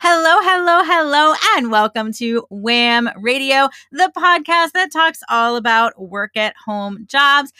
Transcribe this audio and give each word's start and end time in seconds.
Hello, 0.00 0.40
hello, 0.42 0.82
hello, 0.84 1.34
and 1.56 1.70
welcome 1.70 2.12
to 2.14 2.44
WAHM 2.50 3.12
Radio, 3.16 3.68
the 3.92 4.10
podcast 4.16 4.72
that 4.72 4.92
talks 4.92 5.20
all 5.30 5.56
about 5.56 5.98
work 5.98 6.36
at 6.36 6.54
home 6.66 7.06
jobs 7.06 7.52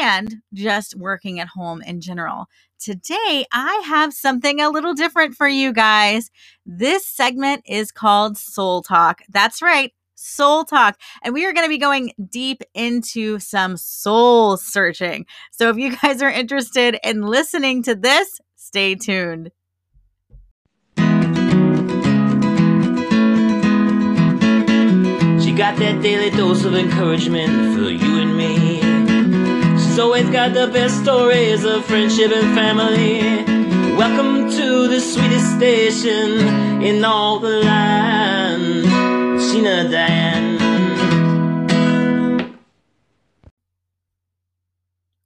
and 0.00 0.36
just 0.52 0.94
working 0.96 1.40
at 1.40 1.48
home 1.48 1.82
in 1.82 2.00
general. 2.00 2.46
Today, 2.78 3.46
I 3.52 3.82
have 3.86 4.12
something 4.12 4.60
a 4.60 4.68
little 4.68 4.92
different 4.92 5.34
for 5.34 5.48
you 5.48 5.72
guys. 5.72 6.30
This 6.66 7.06
segment 7.06 7.62
is 7.66 7.90
called 7.90 8.36
Soul 8.36 8.82
Talk. 8.82 9.22
That's 9.30 9.62
right. 9.62 9.92
Soul 10.14 10.64
Talk. 10.64 10.98
And 11.24 11.32
we 11.32 11.46
are 11.46 11.52
going 11.52 11.64
to 11.64 11.70
be 11.70 11.78
going 11.78 12.12
deep 12.28 12.62
into 12.74 13.38
some 13.38 13.76
soul 13.76 14.56
searching. 14.58 15.24
So 15.52 15.70
if 15.70 15.78
you 15.78 15.96
guys 15.96 16.22
are 16.22 16.30
interested 16.30 16.98
in 17.02 17.22
listening 17.22 17.82
to 17.84 17.94
this, 17.94 18.40
stay 18.56 18.94
tuned. 18.94 19.50
Got 25.58 25.76
that 25.76 26.00
daily 26.00 26.30
dose 26.30 26.64
of 26.64 26.72
encouragement 26.76 27.74
for 27.74 27.90
you 27.90 28.20
and 28.20 28.36
me. 28.36 28.80
She's 29.76 29.98
always 29.98 30.30
got 30.30 30.54
the 30.54 30.68
best 30.68 31.02
stories 31.02 31.64
of 31.64 31.84
friendship 31.84 32.30
and 32.30 32.54
family. 32.54 33.18
Welcome 33.96 34.48
to 34.52 34.86
the 34.86 35.00
sweetest 35.00 35.56
station 35.56 36.46
in 36.80 37.04
all 37.04 37.40
the 37.40 37.60
land, 37.64 38.84
Sheena 39.40 39.90
Diane. 39.90 40.58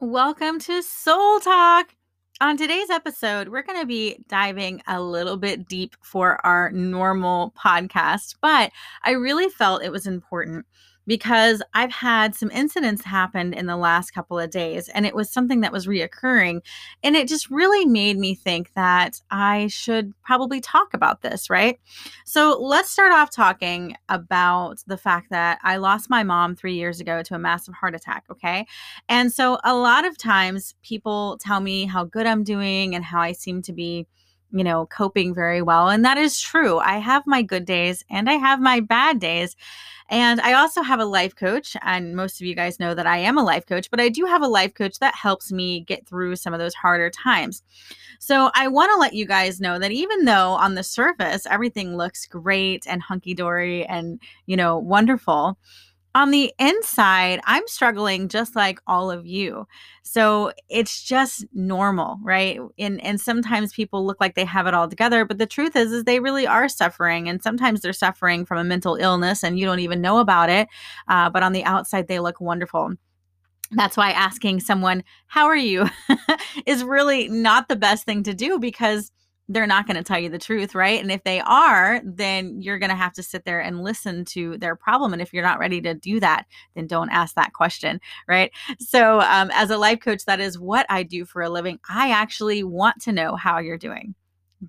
Welcome 0.01 0.61
to 0.61 0.83
Soul 0.83 1.41
Talk. 1.41 1.95
On 2.41 2.57
today's 2.57 2.91
episode, 2.91 3.49
we're 3.49 3.63
going 3.63 3.79
to 3.79 3.87
be 3.87 4.19
diving 4.27 4.83
a 4.89 5.01
little 5.01 5.37
bit 5.37 5.69
deep 5.69 5.95
for 6.03 6.45
our 6.45 6.73
normal 6.73 7.55
podcast, 7.57 8.37
but 8.41 8.73
I 9.05 9.13
really 9.13 9.49
felt 9.49 9.85
it 9.85 9.93
was 9.93 10.07
important 10.07 10.67
because 11.07 11.63
I've 11.75 11.93
had 11.93 12.35
some 12.35 12.51
incidents 12.51 13.05
happen 13.05 13.53
in 13.53 13.67
the 13.67 13.77
last 13.77 14.13
couple 14.13 14.39
of 14.39 14.51
days 14.51 14.89
and 14.89 15.05
it 15.07 15.15
was 15.15 15.31
something 15.31 15.61
that 15.63 15.73
was 15.73 15.87
reoccurring 15.87 16.61
and 17.03 17.17
it 17.17 17.29
just 17.29 17.51
really 17.51 17.85
made 17.85 18.19
me 18.19 18.35
think 18.35 18.73
that 18.75 19.21
I 19.31 19.67
should 19.69 20.13
probably 20.23 20.61
talk 20.61 20.95
about 20.95 21.23
this, 21.23 21.51
right? 21.51 21.79
So, 22.25 22.59
let's 22.61 22.91
start 22.91 23.13
off 23.13 23.31
talking 23.31 23.97
about 24.09 24.79
the 24.87 24.97
fact 24.97 25.31
that 25.31 25.59
I 25.63 25.77
lost 25.77 26.11
my 26.11 26.23
mom 26.23 26.55
3 26.57 26.75
years 26.75 27.01
ago 27.01 27.23
to 27.25 27.35
a 27.35 27.39
massive 27.39 27.75
heart 27.75 27.95
attack, 27.95 28.25
okay? 28.31 28.67
And 29.09 29.33
so 29.33 29.59
a 29.65 29.75
lot 29.75 30.05
of 30.05 30.17
times 30.19 30.75
people 30.83 31.39
tell 31.41 31.61
me 31.61 31.85
how 31.87 32.05
good 32.05 32.27
I'm 32.27 32.45
doing 32.45 32.95
and 32.95 33.05
how 33.05 33.21
I 33.21 33.33
seem 33.33 33.63
to 33.63 33.73
be 33.73 34.07
you 34.53 34.63
know, 34.63 34.87
coping 34.87 35.35
very 35.35 35.63
well. 35.63 35.89
And 35.89 36.05
that 36.05 36.19
is 36.19 36.41
true. 36.41 36.79
I 36.79 36.99
have 36.99 37.27
my 37.27 37.43
good 37.43 37.65
days 37.65 38.05
and 38.11 38.29
I 38.29 38.35
have 38.35 38.61
my 38.61 38.81
bad 38.81 39.19
days. 39.19 39.57
And 40.09 40.43
I 40.43 40.53
also 40.53 40.83
have 40.83 41.01
a 41.01 41.07
life 41.07 41.35
coach. 41.35 41.75
And 41.83 42.15
most 42.15 42.41
of 42.41 42.47
you 42.47 42.55
guys 42.55 42.79
know 42.79 42.95
that 42.95 43.07
I 43.07 43.17
am 43.19 43.39
a 43.39 43.45
life 43.45 43.65
coach, 43.67 43.91
but 43.91 44.01
I 44.01 44.11
do 44.11 44.27
have 44.27 44.43
a 44.43 44.49
life 44.49 44.75
coach 44.75 44.99
that 44.99 45.15
helps 45.15 45.51
me 45.51 45.81
get 45.81 46.07
through 46.07 46.37
some 46.37 46.53
of 46.53 46.61
those 46.61 46.75
harder 46.75 47.09
times. 47.09 47.63
So 48.19 48.51
I 48.55 48.69
want 48.69 48.93
to 48.93 49.01
let 49.01 49.15
you 49.15 49.25
guys 49.25 49.61
know 49.61 49.79
that 49.79 49.91
even 49.91 50.27
though 50.27 50.51
on 50.53 50.75
the 50.75 50.83
surface 50.83 51.47
everything 51.47 51.97
looks 51.97 52.27
great 52.27 52.87
and 52.87 53.01
hunky 53.01 53.35
dory 53.35 53.87
and, 53.87 54.21
you 54.47 54.57
know, 54.57 54.77
wonderful, 54.77 55.59
on 56.15 56.31
the 56.31 56.53
inside, 56.59 57.41
I'm 57.45 57.67
struggling 57.67 58.29
just 58.29 58.55
like 58.55 58.81
all 58.87 59.11
of 59.11 59.27
you. 59.27 59.67
So 60.03 60.53
it's 60.69 61.03
just 61.03 61.47
normal, 61.55 62.19
right? 62.23 62.61
And 62.79 63.03
and 63.03 63.21
sometimes 63.21 63.73
people 63.73 64.05
look 64.05 64.21
like 64.21 64.35
they 64.35 64.45
have 64.45 64.67
it 64.67 64.75
all 64.75 64.89
together, 64.89 65.25
but 65.25 65.39
the 65.39 65.47
truth 65.47 65.75
is 65.75 65.91
is 65.93 66.05
they 66.05 66.21
really 66.21 66.47
are 66.47 66.69
suffering, 66.69 67.29
and 67.29 67.43
sometimes 67.43 67.81
they're 67.81 67.93
suffering 67.95 68.45
from 68.45 68.59
a 68.59 68.65
mental 68.65 68.97
illness, 68.97 69.43
and 69.43 69.59
you 69.59 69.65
don't 69.65 69.81
even 69.81 70.03
know 70.03 70.19
about 70.19 70.51
it. 70.51 70.69
Uh, 71.09 71.31
but 71.31 71.43
on 71.43 71.53
the 71.53 71.65
outside, 71.65 72.09
they 72.09 72.21
look 72.21 72.41
wonderful. 72.41 72.93
That's 73.71 73.97
why 73.97 74.11
asking 74.11 74.61
someone, 74.61 75.05
"How 75.29 75.47
are 75.47 75.57
you?" 75.57 75.89
is 76.67 76.85
really 76.85 77.29
not 77.29 77.69
the 77.69 77.77
best 77.77 78.05
thing 78.05 78.23
to 78.25 78.35
do 78.35 78.59
because 78.59 79.11
they're 79.53 79.67
not 79.67 79.87
going 79.87 79.97
to 79.97 80.03
tell 80.03 80.19
you 80.19 80.29
the 80.29 80.39
truth, 80.39 80.75
right? 80.75 81.01
And 81.01 81.13
if 81.13 81.23
they 81.25 81.41
are, 81.41 82.01
then 82.05 82.61
you're 82.61 82.79
going 82.79 82.91
to 82.91 82.97
have 82.97 83.13
to 83.15 83.23
sit 83.23 83.45
there 83.45 83.61
and 83.61 83.83
listen 83.83 84.25
to 84.27 84.57
their 84.59 84.77
problem. 84.77 85.13
And 85.13 85.21
if 85.21 85.33
you're 85.33 85.43
not 85.43 85.59
ready 85.59 85.81
to 85.83 85.95
do 85.95 86.21
that, 86.21 86.47
then 86.75 86.87
don't 86.87 87.11
ask 87.11 87.35
that 87.35 87.53
question, 87.53 88.01
right? 88.27 88.51
So, 88.79 89.21
um, 89.21 89.51
as 89.53 89.71
a 89.71 89.79
life 89.79 90.01
coach, 90.01 90.25
that 90.25 90.41
is 90.41 90.59
what 90.59 90.87
I 90.89 91.03
do 91.03 91.25
for 91.25 91.43
a 91.43 91.51
living. 91.51 91.79
I 91.89 92.11
actually 92.11 92.63
want 92.63 93.01
to 93.03 93.13
know 93.13 93.37
how 93.37 93.59
you're 93.59 93.79
doing 93.79 94.15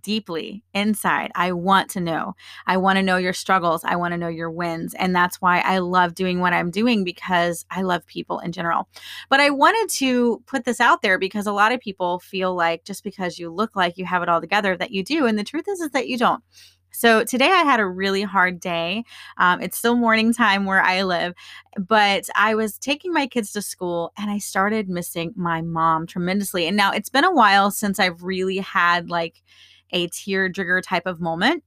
deeply 0.01 0.63
inside. 0.73 1.31
I 1.35 1.51
want 1.51 1.89
to 1.91 1.99
know. 1.99 2.35
I 2.65 2.77
want 2.77 2.97
to 2.97 3.03
know 3.03 3.17
your 3.17 3.33
struggles. 3.33 3.83
I 3.83 3.95
want 3.95 4.13
to 4.13 4.17
know 4.17 4.27
your 4.27 4.49
wins. 4.49 4.93
And 4.95 5.15
that's 5.15 5.41
why 5.41 5.59
I 5.59 5.79
love 5.79 6.15
doing 6.15 6.39
what 6.39 6.53
I'm 6.53 6.71
doing 6.71 7.03
because 7.03 7.65
I 7.69 7.81
love 7.81 8.05
people 8.05 8.39
in 8.39 8.51
general. 8.51 8.87
But 9.29 9.39
I 9.39 9.49
wanted 9.49 9.89
to 9.97 10.41
put 10.47 10.65
this 10.65 10.79
out 10.79 11.01
there 11.01 11.17
because 11.17 11.47
a 11.47 11.53
lot 11.53 11.71
of 11.71 11.79
people 11.79 12.19
feel 12.19 12.55
like 12.55 12.83
just 12.85 13.03
because 13.03 13.39
you 13.39 13.51
look 13.51 13.75
like 13.75 13.97
you 13.97 14.05
have 14.05 14.23
it 14.23 14.29
all 14.29 14.41
together 14.41 14.75
that 14.77 14.91
you 14.91 15.03
do. 15.03 15.25
And 15.25 15.37
the 15.37 15.43
truth 15.43 15.65
is, 15.67 15.79
is 15.79 15.91
that 15.91 16.07
you 16.07 16.17
don't. 16.17 16.43
So 16.95 17.23
today 17.23 17.49
I 17.49 17.63
had 17.63 17.79
a 17.79 17.87
really 17.87 18.21
hard 18.21 18.59
day. 18.59 19.03
Um, 19.37 19.61
it's 19.61 19.77
still 19.77 19.95
morning 19.95 20.31
time 20.31 20.65
where 20.65 20.81
I 20.81 21.01
live, 21.01 21.33
but 21.75 22.29
I 22.35 22.53
was 22.53 22.77
taking 22.77 23.11
my 23.11 23.25
kids 23.25 23.51
to 23.53 23.63
school 23.63 24.13
and 24.15 24.29
I 24.29 24.37
started 24.37 24.89
missing 24.89 25.33
my 25.35 25.63
mom 25.63 26.05
tremendously. 26.05 26.67
And 26.67 26.77
now 26.77 26.91
it's 26.91 27.09
been 27.09 27.25
a 27.25 27.33
while 27.33 27.71
since 27.71 27.99
I've 27.99 28.21
really 28.21 28.59
had 28.59 29.09
like, 29.09 29.41
a 29.93 30.09
tearjerker 30.09 30.81
type 30.83 31.05
of 31.05 31.21
moment 31.21 31.63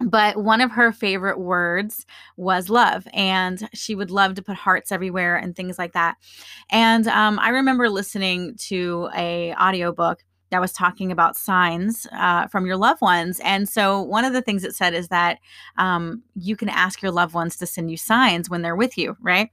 but 0.00 0.36
one 0.36 0.60
of 0.60 0.70
her 0.70 0.92
favorite 0.92 1.40
words 1.40 2.06
was 2.36 2.70
love 2.70 3.06
and 3.12 3.68
she 3.74 3.94
would 3.94 4.10
love 4.10 4.34
to 4.34 4.42
put 4.42 4.56
hearts 4.56 4.92
everywhere 4.92 5.36
and 5.36 5.56
things 5.56 5.76
like 5.76 5.92
that. 5.92 6.16
And 6.70 7.08
um, 7.08 7.38
i 7.40 7.48
remember 7.48 7.88
listening 7.90 8.54
to 8.68 9.08
a 9.16 9.54
audiobook 9.54 10.24
that 10.50 10.60
was 10.60 10.72
talking 10.72 11.12
about 11.12 11.36
signs 11.36 12.06
uh, 12.12 12.46
from 12.48 12.66
your 12.66 12.76
loved 12.76 13.00
ones. 13.00 13.40
And 13.44 13.68
so, 13.68 14.00
one 14.02 14.24
of 14.24 14.32
the 14.32 14.42
things 14.42 14.64
it 14.64 14.74
said 14.74 14.94
is 14.94 15.08
that 15.08 15.38
um, 15.76 16.22
you 16.34 16.56
can 16.56 16.68
ask 16.68 17.02
your 17.02 17.12
loved 17.12 17.34
ones 17.34 17.56
to 17.58 17.66
send 17.66 17.90
you 17.90 17.96
signs 17.96 18.48
when 18.48 18.62
they're 18.62 18.76
with 18.76 18.96
you, 18.96 19.16
right? 19.20 19.50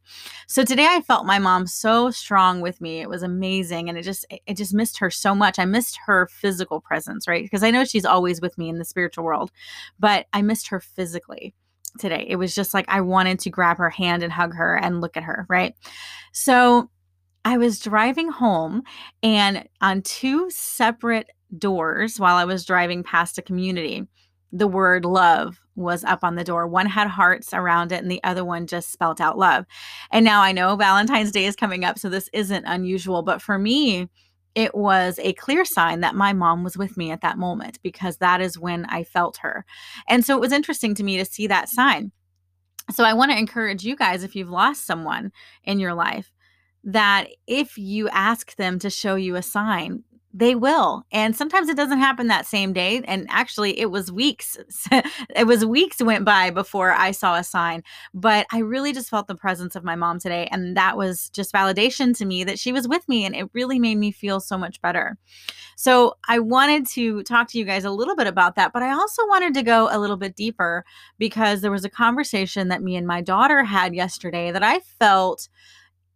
So 0.48 0.64
today, 0.64 0.88
I 0.90 1.02
felt 1.02 1.26
my 1.26 1.40
mom 1.40 1.68
so 1.68 2.12
strong 2.12 2.62
with 2.62 2.82
me. 2.82 3.02
It 3.02 3.10
was 3.10 3.24
amazing, 3.24 3.90
and 3.90 3.98
it 3.98 4.04
just 4.04 4.26
it 4.46 4.58
just 4.58 4.74
missed 4.74 5.00
her 5.00 5.10
so 5.10 5.36
much. 5.36 5.60
I 5.60 5.66
missed 5.66 6.00
her 6.06 6.28
physical 6.28 6.82
presence, 6.82 7.28
right? 7.28 7.44
Because 7.44 7.64
I 7.64 7.72
know 7.72 7.84
she's 7.84 8.06
always 8.06 8.42
with 8.42 8.58
me 8.58 8.70
in 8.70 8.78
the 8.78 8.86
spiritual 8.86 9.24
world, 9.24 9.52
but 10.00 10.28
I 10.34 10.42
missed 10.42 10.70
her 10.70 10.80
physically 10.80 11.54
today. 12.00 12.26
It 12.28 12.36
was 12.36 12.54
just 12.54 12.74
like 12.74 12.86
I 12.88 13.02
wanted 13.02 13.40
to 13.40 13.50
grab 13.50 13.78
her 13.78 13.90
hand 13.90 14.24
and 14.24 14.32
hug 14.32 14.54
her 14.56 14.76
and 14.76 15.02
look 15.02 15.18
at 15.18 15.24
her, 15.24 15.46
right? 15.50 15.76
So 16.32 16.90
I 17.46 17.58
was 17.58 17.80
driving 17.80 18.30
home 18.30 18.82
and 19.24 19.70
on 19.80 20.02
two 20.02 20.50
separate 20.50 21.30
doors 21.58 22.20
while 22.20 22.36
I 22.36 22.44
was 22.46 22.66
driving 22.66 23.04
past 23.04 23.38
a 23.38 23.44
community, 23.44 24.08
the 24.52 24.68
word 24.68 25.06
love 25.06 25.60
was 25.76 26.04
up 26.04 26.24
on 26.24 26.36
the 26.36 26.44
door. 26.44 26.68
One 26.68 26.88
had 26.88 27.08
hearts 27.08 27.54
around 27.54 27.92
it, 27.92 28.02
and 28.02 28.10
the 28.10 28.24
other 28.24 28.46
one 28.46 28.68
just 28.68 28.92
spelt 28.92 29.22
out 29.22 29.38
love. 29.38 29.66
And 30.12 30.24
now 30.26 30.42
I 30.42 30.54
know 30.54 30.76
Valentine's 30.76 31.32
Day 31.32 31.46
is 31.46 31.56
coming 31.56 31.84
up, 31.84 32.00
so 32.00 32.10
this 32.10 32.30
isn't 32.34 32.66
unusual. 32.66 33.22
But 33.22 33.42
for 33.42 33.60
me, 33.60 34.10
it 34.56 34.74
was 34.74 35.20
a 35.22 35.34
clear 35.34 35.66
sign 35.66 36.00
that 36.00 36.16
my 36.16 36.32
mom 36.32 36.64
was 36.64 36.78
with 36.78 36.96
me 36.96 37.12
at 37.12 37.22
that 37.22 37.38
moment 37.38 37.80
because 37.84 38.18
that 38.18 38.40
is 38.40 38.58
when 38.58 38.86
I 38.86 39.04
felt 39.04 39.38
her. 39.38 39.66
And 40.08 40.26
so 40.26 40.36
it 40.38 40.42
was 40.42 40.54
interesting 40.54 40.96
to 40.96 41.04
me 41.04 41.18
to 41.18 41.26
see 41.26 41.48
that 41.48 41.68
sign. 41.68 42.12
So 42.92 43.04
I 43.04 43.14
want 43.14 43.32
to 43.32 43.38
encourage 43.38 43.84
you 43.84 43.96
guys 43.96 44.24
if 44.24 44.36
you've 44.36 44.50
lost 44.50 44.86
someone 44.86 45.32
in 45.64 45.80
your 45.80 45.94
life, 45.94 46.32
that 46.85 47.28
if 47.47 47.78
you 47.78 48.07
ask 48.09 48.56
them 48.56 48.79
to 48.79 48.90
show 48.90 49.16
you 49.16 49.35
a 49.35 49.41
sign, 49.41 50.03
they 50.38 50.53
will. 50.53 51.06
And 51.13 51.34
sometimes 51.34 51.69
it 51.69 51.78
doesn't 51.78 52.00
happen 52.00 52.28
that 52.28 52.46
same 52.46 52.73
day. 52.73 53.01
And 53.06 53.25
actually, 53.29 53.79
it 53.79 53.90
was 53.90 54.12
weeks. 54.12 54.57
it 54.91 55.47
was 55.47 55.66
weeks 55.66 56.02
went 56.02 56.26
by 56.26 56.49
before 56.49 56.91
I 56.91 57.11
saw 57.11 57.35
a 57.35 57.43
sign. 57.43 57.84
But 58.14 58.46
I 58.52 58.59
really 58.59 58.91
just 58.91 59.09
felt 59.09 59.28
the 59.28 59.35
presence 59.35 59.78
of 59.78 59.85
my 59.85 59.96
mom 59.96 60.20
today. 60.20 60.49
And 60.52 60.76
that 60.76 60.97
was 60.97 61.29
just 61.29 61.53
validation 61.53 62.16
to 62.17 62.26
me 62.26 62.43
that 62.43 62.59
she 62.59 62.73
was 62.73 62.85
with 62.85 63.08
me. 63.08 63.26
And 63.26 63.34
it 63.34 63.49
really 63.53 63.79
made 63.79 63.97
me 63.97 64.11
feel 64.11 64.41
so 64.41 64.58
much 64.58 64.81
better. 64.81 65.17
So 65.78 66.17
I 66.28 66.40
wanted 66.40 66.85
to 66.88 67.23
talk 67.23 67.47
to 67.52 67.58
you 67.58 67.64
guys 67.64 67.85
a 67.85 67.91
little 67.91 68.17
bit 68.17 68.28
about 68.28 68.55
that. 68.55 68.73
But 68.73 68.84
I 68.84 68.91
also 68.91 69.26
wanted 69.28 69.53
to 69.53 69.64
go 69.64 69.88
a 69.90 69.99
little 69.99 70.17
bit 70.17 70.35
deeper 70.35 70.84
because 71.17 71.61
there 71.61 71.72
was 71.72 71.85
a 71.85 71.90
conversation 71.90 72.67
that 72.67 72.84
me 72.84 72.97
and 72.97 73.08
my 73.08 73.22
daughter 73.22 73.64
had 73.64 73.96
yesterday 73.96 74.52
that 74.52 74.64
I 74.64 74.79
felt 74.99 75.47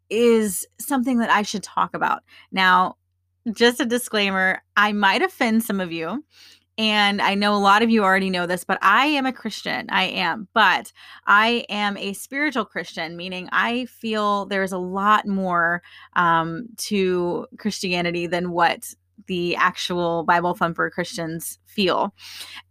is 0.09 0.67
something 0.79 1.19
that 1.19 1.29
I 1.29 1.41
should 1.41 1.63
talk 1.63 1.93
about. 1.93 2.23
Now, 2.51 2.95
just 3.51 3.79
a 3.79 3.85
disclaimer 3.85 4.61
I 4.75 4.91
might 4.91 5.21
offend 5.21 5.63
some 5.63 5.79
of 5.79 5.91
you. 5.91 6.23
And 6.77 7.21
I 7.21 7.35
know 7.35 7.53
a 7.55 7.59
lot 7.59 7.81
of 7.81 7.89
you 7.89 8.05
already 8.05 8.29
know 8.29 8.45
this, 8.45 8.63
but 8.63 8.79
I 8.81 9.07
am 9.07 9.25
a 9.25 9.33
Christian. 9.33 9.87
I 9.89 10.05
am, 10.05 10.47
but 10.53 10.93
I 11.27 11.65
am 11.67 11.97
a 11.97 12.13
spiritual 12.13 12.63
Christian, 12.63 13.17
meaning 13.17 13.49
I 13.51 13.83
feel 13.85 14.45
there's 14.45 14.71
a 14.71 14.77
lot 14.77 15.27
more 15.27 15.81
um, 16.15 16.67
to 16.77 17.47
Christianity 17.57 18.27
than 18.27 18.51
what 18.51 18.93
the 19.27 19.55
actual 19.55 20.23
Bible 20.23 20.53
Thumper 20.53 20.89
Christians 20.89 21.59
feel. 21.65 22.13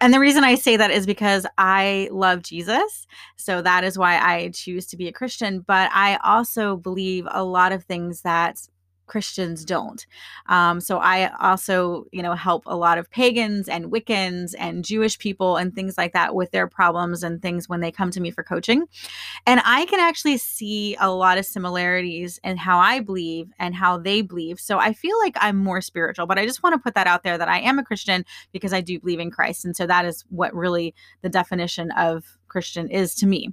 And 0.01 0.13
the 0.13 0.21
reason 0.21 0.45
I 0.45 0.55
say 0.55 0.77
that 0.77 0.91
is 0.91 1.07
because 1.07 1.47
I 1.57 2.09
love 2.11 2.43
Jesus. 2.43 3.07
So 3.37 3.63
that 3.63 3.85
is 3.85 3.99
why 3.99 4.19
I 4.19 4.51
choose 4.51 4.87
to 4.87 4.97
be 4.97 5.09
a 5.09 5.13
Christian. 5.13 5.61
But 5.61 5.91
I 5.93 6.17
also 6.25 6.77
believe 6.77 7.27
a 7.31 7.45
lot 7.45 7.73
of 7.73 7.85
things 7.85 8.23
that 8.23 8.59
Christians 9.09 9.65
don't. 9.65 10.07
Um, 10.47 10.81
so 10.81 10.99
I 10.99 11.31
also, 11.41 12.05
you 12.13 12.23
know, 12.23 12.35
help 12.35 12.65
a 12.67 12.77
lot 12.77 12.99
of 12.99 13.11
pagans 13.11 13.69
and 13.69 13.87
Wiccans 13.87 14.55
and 14.59 14.85
Jewish 14.85 15.19
people 15.19 15.57
and 15.57 15.75
things 15.75 15.99
like 15.99 16.13
that 16.13 16.35
with 16.35 16.51
their 16.51 16.69
problems 16.69 17.23
and 17.23 17.43
things 17.43 17.69
when 17.69 17.81
they 17.81 17.91
come 17.91 18.11
to 18.13 18.21
me 18.21 18.31
for 18.31 18.43
coaching. 18.43 18.87
And 19.47 19.61
I 19.65 19.87
can 19.87 20.01
actually 20.01 20.39
see 20.39 20.97
a 21.01 21.11
lot 21.11 21.39
of 21.39 21.47
similarities 21.47 22.39
in 22.45 22.57
how 22.57 22.79
I 22.79 23.01
believe 23.01 23.51
and 23.59 23.75
how 23.75 23.99
they 23.99 24.23
believe. 24.23 24.61
So 24.61 24.79
I 24.79 24.93
feel 24.93 25.19
like 25.19 25.37
I'm 25.41 25.57
more 25.57 25.81
spiritual, 25.81 26.27
but 26.27 26.39
I 26.39 26.47
just 26.47 26.63
want 26.63 26.75
to 26.75 26.79
put 26.79 26.95
that 26.95 27.07
out 27.07 27.23
there 27.23 27.39
that 27.39 27.49
I 27.49 27.61
am 27.61 27.79
a 27.79 27.85
Christian 27.85 28.25
because 28.53 28.73
I 28.73 28.81
do 28.81 29.01
believe 29.01 29.21
in 29.21 29.31
Christ. 29.31 29.65
And 29.65 29.75
so 29.75 29.87
that 29.87 30.05
is 30.05 30.25
what 30.29 30.55
really 30.55 30.95
the 31.23 31.29
definition 31.29 31.91
of 31.93 32.25
Christian 32.49 32.89
is 32.89 33.15
to 33.17 33.27
me. 33.27 33.53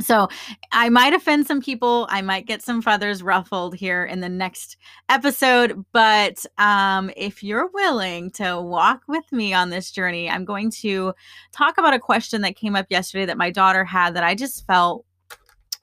So 0.00 0.28
I 0.72 0.88
might 0.88 1.14
offend 1.14 1.46
some 1.46 1.60
people. 1.60 2.06
I 2.10 2.20
might 2.20 2.46
get 2.46 2.62
some 2.62 2.82
feathers 2.82 3.22
ruffled 3.22 3.76
here 3.76 4.04
in 4.04 4.20
the 4.20 4.28
next 4.28 4.76
episode. 5.08 5.84
But 5.92 6.44
um, 6.58 7.10
if 7.16 7.44
you're 7.44 7.70
willing 7.72 8.30
to 8.32 8.60
walk 8.60 9.02
with 9.06 9.30
me 9.30 9.54
on 9.54 9.70
this 9.70 9.92
journey, 9.92 10.28
I'm 10.28 10.44
going 10.44 10.72
to 10.82 11.14
talk 11.52 11.78
about 11.78 11.94
a 11.94 12.00
question 12.00 12.42
that 12.42 12.56
came 12.56 12.74
up 12.74 12.86
yesterday 12.90 13.26
that 13.26 13.38
my 13.38 13.50
daughter 13.50 13.84
had 13.84 14.14
that 14.14 14.24
I 14.24 14.34
just 14.34 14.66
felt 14.66 15.04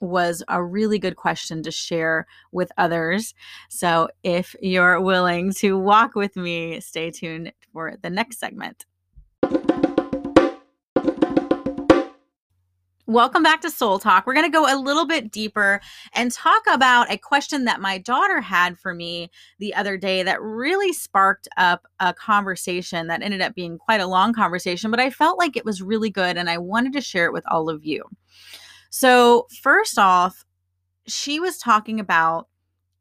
was 0.01 0.43
a 0.47 0.61
really 0.61 0.99
good 0.99 1.15
question 1.15 1.63
to 1.63 1.71
share 1.71 2.25
with 2.51 2.71
others. 2.77 3.33
So 3.69 4.09
if 4.23 4.55
you're 4.61 4.99
willing 4.99 5.53
to 5.53 5.77
walk 5.77 6.15
with 6.15 6.35
me, 6.35 6.81
stay 6.81 7.11
tuned 7.11 7.53
for 7.71 7.95
the 8.01 8.09
next 8.09 8.39
segment. 8.39 8.85
Welcome 13.07 13.41
back 13.41 13.61
to 13.61 13.71
Soul 13.71 13.97
Talk. 13.97 14.27
We're 14.27 14.35
going 14.35 14.45
to 14.45 14.51
go 14.51 14.71
a 14.71 14.77
little 14.77 15.07
bit 15.07 15.31
deeper 15.31 15.81
and 16.13 16.31
talk 16.31 16.61
about 16.71 17.11
a 17.11 17.17
question 17.17 17.65
that 17.65 17.81
my 17.81 17.97
daughter 17.97 18.41
had 18.41 18.77
for 18.77 18.93
me 18.93 19.31
the 19.57 19.73
other 19.73 19.97
day 19.97 20.21
that 20.21 20.39
really 20.39 20.93
sparked 20.93 21.47
up 21.57 21.87
a 21.99 22.13
conversation 22.13 23.07
that 23.07 23.23
ended 23.23 23.41
up 23.41 23.55
being 23.55 23.79
quite 23.79 24.01
a 24.01 24.07
long 24.07 24.33
conversation, 24.33 24.91
but 24.91 24.99
I 24.99 25.09
felt 25.09 25.39
like 25.39 25.57
it 25.57 25.65
was 25.65 25.81
really 25.81 26.11
good 26.11 26.37
and 26.37 26.47
I 26.47 26.59
wanted 26.59 26.93
to 26.93 27.01
share 27.01 27.25
it 27.25 27.33
with 27.33 27.43
all 27.49 27.69
of 27.69 27.83
you. 27.83 28.03
So, 28.91 29.47
first 29.61 29.97
off, 29.97 30.45
she 31.07 31.39
was 31.39 31.57
talking 31.57 31.99
about 31.99 32.49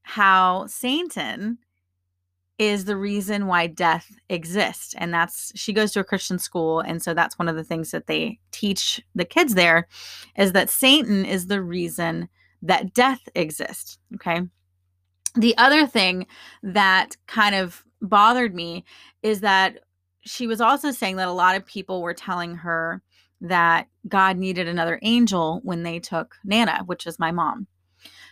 how 0.02 0.66
Satan 0.66 1.58
is 2.60 2.84
the 2.84 2.96
reason 2.96 3.46
why 3.46 3.66
death 3.66 4.18
exists 4.28 4.94
and 4.98 5.14
that's 5.14 5.50
she 5.58 5.72
goes 5.72 5.92
to 5.92 6.00
a 6.00 6.04
christian 6.04 6.38
school 6.38 6.80
and 6.80 7.02
so 7.02 7.14
that's 7.14 7.38
one 7.38 7.48
of 7.48 7.56
the 7.56 7.64
things 7.64 7.90
that 7.90 8.06
they 8.06 8.38
teach 8.52 9.00
the 9.14 9.24
kids 9.24 9.54
there 9.54 9.88
is 10.36 10.52
that 10.52 10.68
satan 10.68 11.24
is 11.24 11.46
the 11.46 11.62
reason 11.62 12.28
that 12.62 12.92
death 12.92 13.26
exists 13.34 13.98
okay? 14.14 14.42
The 15.36 15.56
other 15.56 15.86
thing 15.86 16.26
that 16.62 17.16
kind 17.26 17.54
of 17.54 17.82
bothered 18.02 18.54
me 18.54 18.84
is 19.22 19.40
that 19.40 19.78
she 20.22 20.46
was 20.46 20.60
also 20.60 20.90
saying 20.90 21.16
that 21.16 21.28
a 21.28 21.32
lot 21.32 21.56
of 21.56 21.64
people 21.64 22.02
were 22.02 22.12
telling 22.12 22.56
her 22.56 23.00
that 23.40 23.88
god 24.06 24.36
needed 24.36 24.68
another 24.68 24.98
angel 25.00 25.60
when 25.62 25.82
they 25.82 25.98
took 25.98 26.36
nana 26.44 26.82
which 26.84 27.06
is 27.06 27.18
my 27.18 27.32
mom 27.32 27.66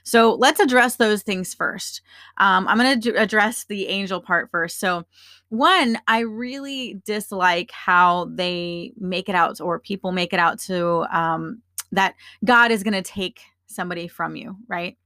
so 0.08 0.34
let's 0.34 0.58
address 0.58 0.96
those 0.96 1.22
things 1.22 1.52
first. 1.52 2.00
Um, 2.38 2.66
I'm 2.66 2.78
going 2.78 2.98
to 2.98 3.10
address 3.20 3.64
the 3.64 3.88
angel 3.88 4.22
part 4.22 4.50
first. 4.50 4.80
So, 4.80 5.04
one, 5.50 5.98
I 6.08 6.20
really 6.20 7.02
dislike 7.04 7.70
how 7.72 8.30
they 8.32 8.92
make 8.98 9.28
it 9.28 9.34
out, 9.34 9.60
or 9.60 9.78
people 9.78 10.12
make 10.12 10.32
it 10.32 10.38
out 10.38 10.60
to 10.60 11.04
um, 11.14 11.60
that 11.92 12.14
God 12.42 12.70
is 12.70 12.82
going 12.82 12.94
to 12.94 13.02
take 13.02 13.40
somebody 13.66 14.08
from 14.08 14.34
you, 14.34 14.56
right? 14.66 14.96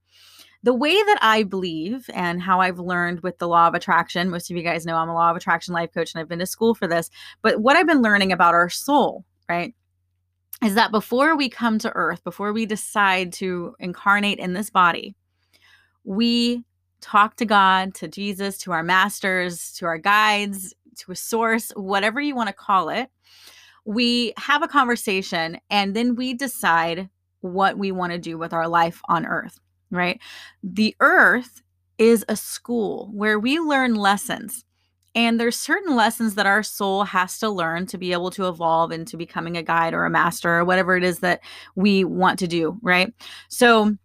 The 0.62 0.74
way 0.74 0.94
that 0.94 1.18
I 1.20 1.42
believe 1.42 2.08
and 2.14 2.40
how 2.40 2.60
I've 2.60 2.78
learned 2.78 3.20
with 3.20 3.38
the 3.38 3.48
law 3.48 3.66
of 3.66 3.74
attraction, 3.74 4.30
most 4.30 4.52
of 4.52 4.56
you 4.56 4.62
guys 4.62 4.86
know 4.86 4.94
I'm 4.94 5.08
a 5.08 5.14
law 5.14 5.32
of 5.32 5.36
attraction 5.36 5.74
life 5.74 5.90
coach 5.92 6.14
and 6.14 6.20
I've 6.20 6.28
been 6.28 6.38
to 6.38 6.46
school 6.46 6.76
for 6.76 6.86
this, 6.86 7.10
but 7.42 7.60
what 7.60 7.76
I've 7.76 7.88
been 7.88 8.02
learning 8.02 8.30
about 8.30 8.54
our 8.54 8.68
soul, 8.68 9.24
right? 9.48 9.74
Is 10.62 10.74
that 10.74 10.92
before 10.92 11.36
we 11.36 11.48
come 11.48 11.78
to 11.80 11.92
earth, 11.94 12.22
before 12.24 12.52
we 12.52 12.66
decide 12.66 13.32
to 13.34 13.74
incarnate 13.78 14.38
in 14.38 14.52
this 14.52 14.70
body, 14.70 15.14
we 16.04 16.62
talk 17.00 17.36
to 17.36 17.44
God, 17.44 17.94
to 17.94 18.08
Jesus, 18.08 18.58
to 18.58 18.72
our 18.72 18.82
masters, 18.82 19.72
to 19.74 19.86
our 19.86 19.98
guides, 19.98 20.74
to 20.98 21.12
a 21.12 21.16
source, 21.16 21.70
whatever 21.74 22.20
you 22.20 22.34
want 22.34 22.48
to 22.48 22.54
call 22.54 22.88
it. 22.88 23.10
We 23.84 24.32
have 24.36 24.62
a 24.62 24.68
conversation 24.68 25.58
and 25.68 25.96
then 25.96 26.14
we 26.14 26.34
decide 26.34 27.08
what 27.40 27.76
we 27.76 27.90
want 27.90 28.12
to 28.12 28.18
do 28.18 28.38
with 28.38 28.52
our 28.52 28.68
life 28.68 29.00
on 29.08 29.26
earth, 29.26 29.58
right? 29.90 30.20
The 30.62 30.94
earth 31.00 31.62
is 31.98 32.24
a 32.28 32.36
school 32.36 33.10
where 33.12 33.38
we 33.38 33.58
learn 33.58 33.94
lessons. 33.94 34.64
And 35.14 35.38
there's 35.38 35.56
certain 35.56 35.94
lessons 35.94 36.36
that 36.36 36.46
our 36.46 36.62
soul 36.62 37.04
has 37.04 37.38
to 37.40 37.50
learn 37.50 37.86
to 37.86 37.98
be 37.98 38.12
able 38.12 38.30
to 38.30 38.48
evolve 38.48 38.92
into 38.92 39.16
becoming 39.16 39.56
a 39.56 39.62
guide 39.62 39.92
or 39.92 40.04
a 40.04 40.10
master 40.10 40.58
or 40.58 40.64
whatever 40.64 40.96
it 40.96 41.04
is 41.04 41.18
that 41.18 41.40
we 41.74 42.04
want 42.04 42.38
to 42.38 42.46
do, 42.46 42.78
right? 42.82 43.12
So, 43.48 43.96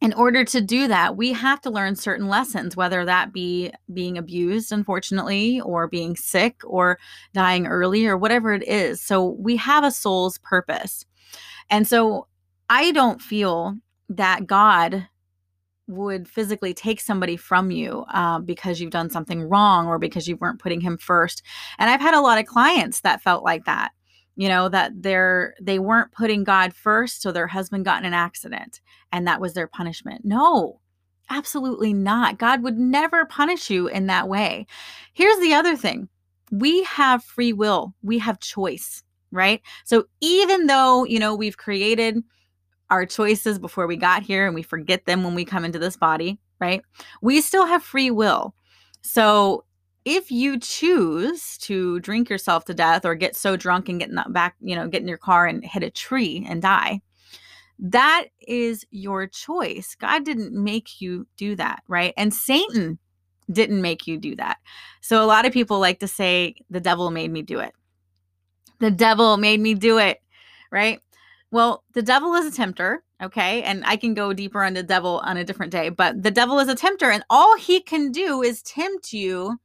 in 0.00 0.14
order 0.14 0.46
to 0.46 0.62
do 0.62 0.88
that, 0.88 1.18
we 1.18 1.34
have 1.34 1.60
to 1.60 1.68
learn 1.68 1.94
certain 1.94 2.26
lessons, 2.26 2.74
whether 2.74 3.04
that 3.04 3.34
be 3.34 3.70
being 3.92 4.16
abused, 4.16 4.72
unfortunately, 4.72 5.60
or 5.60 5.88
being 5.88 6.16
sick, 6.16 6.62
or 6.64 6.98
dying 7.34 7.66
early, 7.66 8.06
or 8.06 8.16
whatever 8.16 8.54
it 8.54 8.66
is. 8.66 9.02
So, 9.02 9.36
we 9.38 9.56
have 9.56 9.84
a 9.84 9.90
soul's 9.90 10.38
purpose. 10.38 11.04
And 11.68 11.86
so, 11.86 12.28
I 12.70 12.92
don't 12.92 13.20
feel 13.20 13.76
that 14.08 14.46
God 14.46 15.08
would 15.90 16.28
physically 16.28 16.72
take 16.72 17.00
somebody 17.00 17.36
from 17.36 17.70
you 17.70 18.04
uh, 18.12 18.38
because 18.38 18.80
you've 18.80 18.90
done 18.90 19.10
something 19.10 19.42
wrong 19.42 19.86
or 19.86 19.98
because 19.98 20.28
you 20.28 20.36
weren't 20.36 20.60
putting 20.60 20.80
him 20.80 20.96
first. 20.96 21.42
And 21.78 21.90
I've 21.90 22.00
had 22.00 22.14
a 22.14 22.20
lot 22.20 22.38
of 22.38 22.46
clients 22.46 23.00
that 23.00 23.22
felt 23.22 23.44
like 23.44 23.64
that, 23.64 23.90
you 24.36 24.48
know, 24.48 24.68
that 24.68 24.92
they're 24.96 25.54
they 25.60 25.78
weren't 25.78 26.12
putting 26.12 26.44
God 26.44 26.72
first, 26.72 27.22
so 27.22 27.32
their 27.32 27.46
husband 27.46 27.84
got 27.84 28.00
in 28.00 28.06
an 28.06 28.14
accident 28.14 28.80
and 29.12 29.26
that 29.26 29.40
was 29.40 29.54
their 29.54 29.66
punishment. 29.66 30.24
No, 30.24 30.80
absolutely 31.28 31.92
not. 31.92 32.38
God 32.38 32.62
would 32.62 32.78
never 32.78 33.24
punish 33.24 33.70
you 33.70 33.88
in 33.88 34.06
that 34.06 34.28
way. 34.28 34.66
Here's 35.14 35.38
the 35.40 35.54
other 35.54 35.76
thing: 35.76 36.08
we 36.50 36.82
have 36.84 37.24
free 37.24 37.52
will, 37.52 37.94
we 38.02 38.18
have 38.18 38.40
choice, 38.40 39.02
right? 39.30 39.60
So 39.84 40.04
even 40.20 40.66
though 40.66 41.04
you 41.04 41.18
know 41.18 41.34
we've 41.34 41.56
created 41.56 42.22
our 42.90 43.06
choices 43.06 43.58
before 43.58 43.86
we 43.86 43.96
got 43.96 44.22
here 44.22 44.46
and 44.46 44.54
we 44.54 44.62
forget 44.62 45.06
them 45.06 45.24
when 45.24 45.34
we 45.34 45.44
come 45.44 45.64
into 45.64 45.78
this 45.78 45.96
body, 45.96 46.38
right? 46.60 46.82
We 47.22 47.40
still 47.40 47.66
have 47.66 47.82
free 47.82 48.10
will. 48.10 48.54
So 49.02 49.64
if 50.04 50.30
you 50.30 50.58
choose 50.58 51.58
to 51.58 52.00
drink 52.00 52.28
yourself 52.30 52.64
to 52.66 52.74
death 52.74 53.04
or 53.04 53.14
get 53.14 53.36
so 53.36 53.56
drunk 53.56 53.88
and 53.88 54.00
get 54.00 54.08
in 54.08 54.14
that 54.16 54.32
back, 54.32 54.56
you 54.60 54.74
know, 54.74 54.88
get 54.88 55.02
in 55.02 55.08
your 55.08 55.18
car 55.18 55.46
and 55.46 55.64
hit 55.64 55.82
a 55.82 55.90
tree 55.90 56.46
and 56.48 56.62
die, 56.62 57.00
that 57.78 58.26
is 58.46 58.84
your 58.90 59.26
choice. 59.26 59.94
God 59.98 60.24
didn't 60.24 60.52
make 60.52 61.00
you 61.00 61.26
do 61.36 61.56
that, 61.56 61.82
right? 61.88 62.12
And 62.16 62.32
Satan 62.34 62.98
didn't 63.50 63.80
make 63.80 64.06
you 64.06 64.18
do 64.18 64.36
that. 64.36 64.58
So 65.00 65.22
a 65.22 65.26
lot 65.26 65.46
of 65.46 65.52
people 65.52 65.80
like 65.80 66.00
to 66.00 66.08
say, 66.08 66.54
the 66.68 66.80
devil 66.80 67.10
made 67.10 67.30
me 67.30 67.42
do 67.42 67.58
it. 67.58 67.72
The 68.80 68.90
devil 68.90 69.36
made 69.36 69.60
me 69.60 69.74
do 69.74 69.98
it, 69.98 70.20
right? 70.70 71.00
Well, 71.50 71.84
the 71.94 72.02
devil 72.02 72.34
is 72.34 72.46
a 72.46 72.56
tempter, 72.56 73.02
okay? 73.22 73.62
And 73.62 73.82
I 73.84 73.96
can 73.96 74.14
go 74.14 74.32
deeper 74.32 74.62
on 74.62 74.74
the 74.74 74.82
devil 74.82 75.20
on 75.24 75.36
a 75.36 75.44
different 75.44 75.72
day, 75.72 75.88
but 75.88 76.22
the 76.22 76.30
devil 76.30 76.58
is 76.60 76.68
a 76.68 76.76
tempter, 76.76 77.10
and 77.10 77.24
all 77.28 77.56
he 77.56 77.80
can 77.80 78.12
do 78.12 78.42
is 78.42 78.62
tempt 78.62 79.12
you 79.12 79.58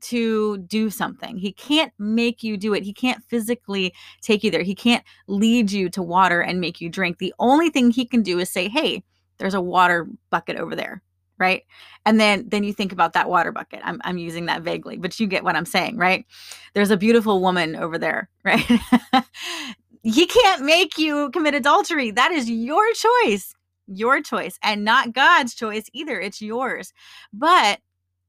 to 0.00 0.58
do 0.58 0.90
something. 0.90 1.38
He 1.38 1.52
can't 1.52 1.92
make 1.98 2.42
you 2.42 2.56
do 2.56 2.74
it. 2.74 2.82
He 2.82 2.92
can't 2.92 3.22
physically 3.24 3.94
take 4.20 4.44
you 4.44 4.50
there. 4.50 4.62
He 4.62 4.74
can't 4.74 5.04
lead 5.26 5.72
you 5.72 5.88
to 5.90 6.02
water 6.02 6.40
and 6.40 6.60
make 6.60 6.80
you 6.80 6.88
drink. 6.88 7.18
The 7.18 7.34
only 7.38 7.70
thing 7.70 7.90
he 7.90 8.04
can 8.04 8.22
do 8.22 8.38
is 8.38 8.50
say, 8.50 8.68
"Hey, 8.68 9.02
there's 9.38 9.54
a 9.54 9.60
water 9.60 10.08
bucket 10.30 10.56
over 10.56 10.76
there." 10.76 11.02
Right? 11.38 11.62
And 12.04 12.20
then 12.20 12.48
then 12.48 12.64
you 12.64 12.72
think 12.72 12.92
about 12.92 13.12
that 13.12 13.28
water 13.28 13.52
bucket. 13.52 13.80
I'm 13.84 14.00
I'm 14.04 14.18
using 14.18 14.46
that 14.46 14.62
vaguely, 14.62 14.96
but 14.98 15.18
you 15.20 15.26
get 15.26 15.44
what 15.44 15.56
I'm 15.56 15.66
saying, 15.66 15.96
right? 15.96 16.24
There's 16.74 16.90
a 16.90 16.96
beautiful 16.96 17.40
woman 17.40 17.76
over 17.76 17.98
there, 17.98 18.28
right? 18.44 18.64
He 20.02 20.26
can't 20.26 20.64
make 20.64 20.98
you 20.98 21.30
commit 21.30 21.54
adultery. 21.54 22.10
That 22.10 22.32
is 22.32 22.50
your 22.50 22.84
choice, 22.92 23.54
your 23.86 24.20
choice, 24.22 24.58
and 24.62 24.84
not 24.84 25.12
God's 25.12 25.54
choice 25.54 25.84
either. 25.92 26.20
It's 26.20 26.40
yours. 26.42 26.92
But 27.32 27.80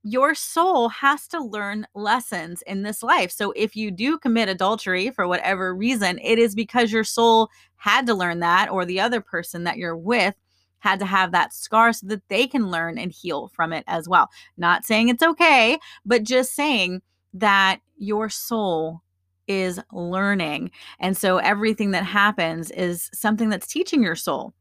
your 0.03 0.33
soul 0.33 0.89
has 0.89 1.27
to 1.27 1.43
learn 1.43 1.85
lessons 1.93 2.61
in 2.61 2.83
this 2.83 3.03
life. 3.03 3.31
So 3.31 3.51
if 3.51 3.75
you 3.75 3.91
do 3.91 4.17
commit 4.17 4.47
adultery 4.47 5.09
for 5.09 5.27
whatever 5.27 5.75
reason, 5.75 6.19
it 6.23 6.39
is 6.39 6.55
because 6.55 6.91
your 6.91 7.03
soul 7.03 7.49
had 7.75 8.05
to 8.07 8.13
learn 8.13 8.39
that, 8.39 8.69
or 8.69 8.85
the 8.85 8.99
other 9.01 9.21
person 9.21 9.65
that 9.65 9.77
you're 9.77 9.97
with 9.97 10.35
had 10.79 10.99
to 10.99 11.05
have 11.05 11.33
that 11.33 11.53
scar 11.53 11.91
so 11.91 12.07
that 12.07 12.27
they 12.29 12.47
can 12.47 12.71
learn 12.71 12.97
and 12.97 13.11
heal 13.11 13.49
from 13.49 13.73
it 13.73 13.83
as 13.87 14.07
well. 14.07 14.29
Not 14.57 14.85
saying 14.85 15.09
it's 15.09 15.23
okay, 15.23 15.77
but 16.05 16.23
just 16.23 16.55
saying 16.55 17.01
that 17.33 17.81
your 17.97 18.29
soul 18.29 19.01
is 19.49 19.79
learning. 19.91 20.71
And 20.99 21.17
so 21.17 21.37
everything 21.37 21.91
that 21.91 22.05
happens 22.05 22.71
is 22.71 23.09
something 23.13 23.49
that's 23.49 23.67
teaching 23.67 24.01
your 24.01 24.15
soul. 24.15 24.53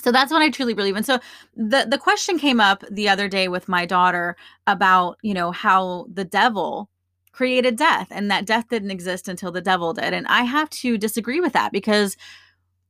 So 0.00 0.12
that's 0.12 0.30
what 0.30 0.42
I 0.42 0.50
truly 0.50 0.74
believe. 0.74 0.96
And 0.96 1.06
so 1.06 1.18
the 1.56 1.86
the 1.88 1.98
question 1.98 2.38
came 2.38 2.60
up 2.60 2.84
the 2.90 3.08
other 3.08 3.28
day 3.28 3.48
with 3.48 3.68
my 3.68 3.84
daughter 3.84 4.36
about, 4.66 5.18
you 5.22 5.34
know, 5.34 5.50
how 5.52 6.06
the 6.12 6.24
devil 6.24 6.88
created 7.32 7.76
death 7.76 8.08
and 8.10 8.30
that 8.30 8.46
death 8.46 8.68
didn't 8.68 8.90
exist 8.90 9.28
until 9.28 9.52
the 9.52 9.60
devil 9.60 9.92
did. 9.92 10.14
And 10.14 10.26
I 10.26 10.42
have 10.44 10.70
to 10.70 10.96
disagree 10.96 11.40
with 11.40 11.52
that 11.54 11.72
because 11.72 12.16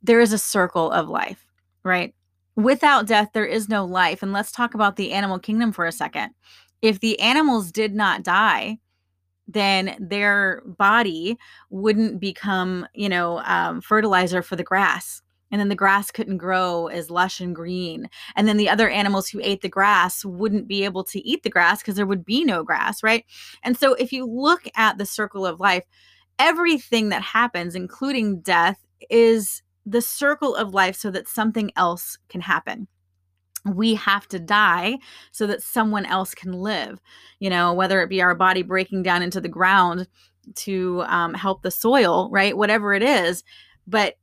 there 0.03 0.21
is 0.21 0.33
a 0.33 0.39
circle 0.39 0.91
of 0.93 1.09
life, 1.09 1.45
right? 1.83 2.15
Without 2.55 3.07
death, 3.07 3.31
there 3.33 3.45
is 3.45 3.69
no 3.69 3.85
life. 3.85 4.23
And 4.23 4.33
let's 4.33 4.53
talk 4.53 4.75
about 4.75 4.97
the 4.97 5.13
animal 5.13 5.39
kingdom 5.39 5.73
for 5.73 5.85
a 5.85 5.93
second. 5.93 6.31
If 6.81 7.01
the 7.01 7.19
animals 7.21 7.73
did 7.73 7.95
not 7.95 8.23
die, 8.23 8.79
then 9.49 9.97
their 10.01 10.63
body 10.67 11.39
wouldn't 11.71 12.21
become, 12.21 12.87
you 12.95 13.09
know, 13.09 13.39
um, 13.45 13.81
fertilizer 13.81 14.43
for 14.43 14.57
the 14.57 14.65
grass. 14.65 15.23
And 15.51 15.61
then 15.61 15.69
the 15.69 15.77
grass 15.77 16.11
couldn't 16.11 16.39
grow 16.39 16.89
as 16.89 17.11
lush 17.11 17.41
and 17.41 17.55
green. 17.55 18.11
And 18.35 18.49
then 18.49 18.57
the 18.57 18.69
other 18.69 18.89
animals 18.89 19.29
who 19.29 19.41
ate 19.43 19.61
the 19.61 19.69
grass 19.69 20.25
wouldn't 20.25 20.67
be 20.67 20.85
able 20.85 21.05
to 21.05 21.25
eat 21.27 21.45
the 21.45 21.51
grass 21.51 21.81
because 21.81 21.95
there 21.95 22.07
would 22.07 22.25
be 22.25 22.45
no 22.45 22.65
grass, 22.65 23.03
right? 23.03 23.25
And 23.63 23.79
so 23.79 23.95
if 23.95 24.13
you 24.13 24.27
look 24.27 24.67
at 24.75 24.99
the 24.99 25.07
circle 25.07 25.47
of 25.47 25.61
life, 25.61 25.85
everything 26.39 27.11
that 27.11 27.23
happens, 27.23 27.75
including 27.75 28.41
death, 28.41 28.85
is 29.09 29.63
the 29.85 30.03
circle 30.03 30.57
of 30.57 30.75
life 30.75 30.97
so 30.97 31.11
that 31.13 31.29
something 31.29 31.71
else 31.77 32.19
can 32.29 32.41
happen 32.41 32.89
we 33.75 33.95
have 33.95 34.27
to 34.29 34.39
die 34.39 34.99
so 35.33 35.47
that 35.47 35.63
someone 35.63 36.07
else 36.07 36.35
can 36.35 36.53
live 36.53 37.01
you 37.41 37.51
know 37.51 37.73
whether 37.73 38.01
it 38.03 38.09
be 38.09 38.23
our 38.23 38.35
body 38.35 38.63
breaking 38.63 39.03
down 39.03 39.23
into 39.23 39.41
the 39.41 39.49
ground 39.49 40.07
to 40.55 41.03
um, 41.07 41.35
help 41.35 41.63
the 41.63 41.71
soil 41.71 42.31
right 42.31 42.57
whatever 42.57 42.95
it 42.95 43.03
is 43.03 43.43
but 43.87 44.15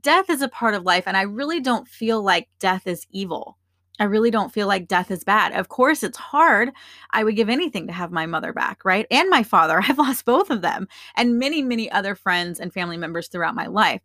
death 0.00 0.30
is 0.30 0.42
a 0.42 0.48
part 0.48 0.74
of 0.74 0.84
life 0.84 1.04
and 1.06 1.16
i 1.16 1.22
really 1.22 1.60
don't 1.60 1.88
feel 1.88 2.22
like 2.22 2.48
death 2.58 2.86
is 2.86 3.06
evil. 3.10 3.58
I 3.98 4.04
really 4.04 4.30
don't 4.30 4.52
feel 4.52 4.66
like 4.66 4.88
death 4.88 5.10
is 5.10 5.24
bad. 5.24 5.52
Of 5.52 5.68
course 5.68 6.02
it's 6.02 6.18
hard. 6.18 6.70
I 7.12 7.24
would 7.24 7.34
give 7.34 7.48
anything 7.48 7.86
to 7.86 7.94
have 7.94 8.12
my 8.12 8.26
mother 8.26 8.52
back 8.52 8.84
right 8.84 9.06
and 9.10 9.30
my 9.30 9.42
father. 9.42 9.80
I've 9.88 9.98
lost 9.98 10.24
both 10.26 10.50
of 10.50 10.60
them 10.60 10.86
and 11.16 11.38
many 11.38 11.62
many 11.62 11.90
other 11.90 12.14
friends 12.14 12.60
and 12.60 12.72
family 12.72 12.98
members 12.98 13.28
throughout 13.28 13.54
my 13.54 13.66
life. 13.66 14.02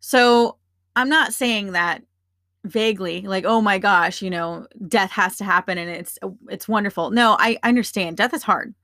So 0.00 0.58
i'm 0.96 1.08
not 1.08 1.32
saying 1.32 1.72
that 1.72 2.02
vaguely 2.64 3.22
like 3.22 3.44
oh 3.44 3.60
my 3.60 3.76
gosh 3.78 4.22
you 4.22 4.30
know 4.30 4.66
death 4.86 5.10
has 5.10 5.36
to 5.36 5.44
happen 5.44 5.78
and 5.78 5.90
it's 5.90 6.18
uh, 6.22 6.28
it's 6.48 6.68
wonderful. 6.68 7.10
No 7.10 7.36
i 7.38 7.58
understand. 7.62 8.16
Death 8.16 8.34
is 8.34 8.42
hard. 8.42 8.74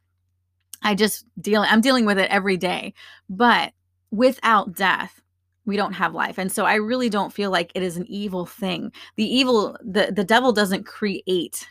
I 0.82 0.94
just 0.94 1.24
deal 1.40 1.64
i'm 1.66 1.80
dealing 1.80 2.04
with 2.04 2.18
it 2.18 2.30
every 2.30 2.56
day. 2.56 2.94
But 3.28 3.72
without 4.10 4.74
death 4.74 5.20
we 5.64 5.76
don't 5.76 5.92
have 5.92 6.14
life. 6.14 6.38
And 6.38 6.50
so 6.50 6.64
i 6.64 6.74
really 6.74 7.08
don't 7.08 7.32
feel 7.32 7.50
like 7.50 7.72
it 7.74 7.82
is 7.82 7.96
an 7.96 8.06
evil 8.08 8.46
thing. 8.46 8.92
The 9.16 9.24
evil 9.24 9.76
the 9.82 10.12
the 10.12 10.24
devil 10.24 10.52
doesn't 10.52 10.84
create 10.84 11.70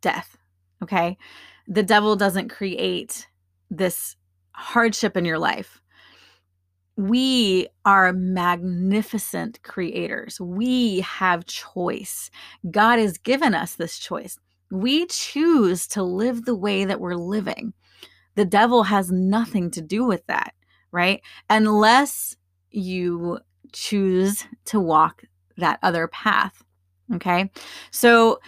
death 0.00 0.36
okay? 0.82 1.16
The 1.68 1.82
devil 1.82 2.16
doesn't 2.16 2.48
create 2.48 3.28
this 3.70 4.16
hardship 4.52 5.16
in 5.16 5.24
your 5.24 5.38
life 5.38 5.81
we 6.96 7.68
are 7.84 8.12
magnificent 8.12 9.62
creators. 9.62 10.40
We 10.40 11.00
have 11.00 11.46
choice. 11.46 12.30
God 12.70 12.98
has 12.98 13.18
given 13.18 13.54
us 13.54 13.74
this 13.74 13.98
choice. 13.98 14.38
We 14.70 15.06
choose 15.06 15.86
to 15.88 16.02
live 16.02 16.44
the 16.44 16.54
way 16.54 16.84
that 16.84 17.00
we're 17.00 17.14
living. 17.14 17.72
The 18.34 18.44
devil 18.44 18.84
has 18.84 19.10
nothing 19.10 19.70
to 19.72 19.82
do 19.82 20.04
with 20.04 20.26
that, 20.26 20.54
right? 20.90 21.20
Unless 21.50 22.36
you 22.70 23.38
choose 23.72 24.46
to 24.66 24.80
walk 24.80 25.24
that 25.56 25.78
other 25.82 26.08
path. 26.08 26.62
Okay. 27.14 27.50
So 27.90 28.40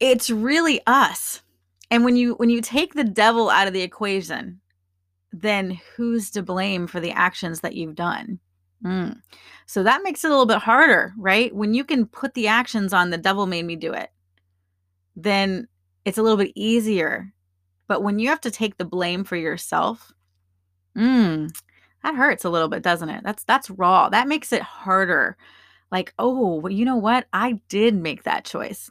it's 0.00 0.28
really 0.30 0.80
us. 0.86 1.42
And 1.90 2.04
when 2.04 2.16
you 2.16 2.34
when 2.34 2.50
you 2.50 2.60
take 2.60 2.94
the 2.94 3.04
devil 3.04 3.48
out 3.48 3.68
of 3.68 3.72
the 3.72 3.82
equation, 3.82 4.60
then 5.40 5.80
who's 5.96 6.30
to 6.30 6.42
blame 6.42 6.86
for 6.86 7.00
the 7.00 7.12
actions 7.12 7.60
that 7.60 7.74
you've 7.74 7.94
done? 7.94 8.38
Mm. 8.84 9.20
So 9.66 9.82
that 9.82 10.02
makes 10.02 10.24
it 10.24 10.28
a 10.28 10.30
little 10.30 10.46
bit 10.46 10.58
harder, 10.58 11.12
right? 11.18 11.54
When 11.54 11.74
you 11.74 11.84
can 11.84 12.06
put 12.06 12.34
the 12.34 12.48
actions 12.48 12.92
on 12.92 13.10
the 13.10 13.18
devil 13.18 13.46
made 13.46 13.64
me 13.64 13.76
do 13.76 13.92
it, 13.92 14.10
then 15.14 15.68
it's 16.04 16.18
a 16.18 16.22
little 16.22 16.38
bit 16.38 16.52
easier. 16.54 17.32
But 17.88 18.02
when 18.02 18.18
you 18.18 18.28
have 18.28 18.40
to 18.42 18.50
take 18.50 18.76
the 18.76 18.84
blame 18.84 19.24
for 19.24 19.36
yourself, 19.36 20.12
mm, 20.96 21.50
that 22.02 22.14
hurts 22.14 22.44
a 22.44 22.50
little 22.50 22.68
bit, 22.68 22.82
doesn't 22.82 23.08
it? 23.08 23.22
That's 23.24 23.44
that's 23.44 23.70
raw. 23.70 24.08
That 24.08 24.28
makes 24.28 24.52
it 24.52 24.62
harder. 24.62 25.36
Like, 25.90 26.12
oh, 26.18 26.56
well, 26.60 26.72
you 26.72 26.84
know 26.84 26.96
what? 26.96 27.26
I 27.32 27.60
did 27.68 27.94
make 27.94 28.24
that 28.24 28.44
choice. 28.44 28.90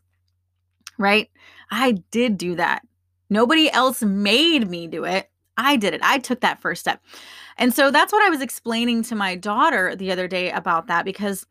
Right? 0.97 1.29
I 1.71 1.93
did 2.11 2.37
do 2.37 2.55
that. 2.55 2.83
Nobody 3.29 3.69
else 3.69 4.01
made 4.01 4.69
me 4.69 4.87
do 4.87 5.03
it. 5.03 5.29
I 5.57 5.77
did 5.77 5.93
it. 5.93 6.01
I 6.03 6.19
took 6.19 6.41
that 6.41 6.61
first 6.61 6.81
step. 6.81 7.01
And 7.57 7.73
so 7.73 7.91
that's 7.91 8.11
what 8.11 8.25
I 8.25 8.29
was 8.29 8.41
explaining 8.41 9.03
to 9.03 9.15
my 9.15 9.35
daughter 9.35 9.95
the 9.95 10.11
other 10.11 10.27
day 10.27 10.51
about 10.51 10.87
that 10.87 11.05
because 11.05 11.45